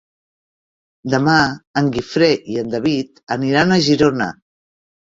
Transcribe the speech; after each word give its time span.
Demà 1.15 1.35
en 1.83 1.91
Guifré 1.99 2.33
i 2.55 2.59
en 2.65 2.75
David 2.79 3.25
aniran 3.39 3.79
a 3.79 3.81
Girona. 3.91 4.35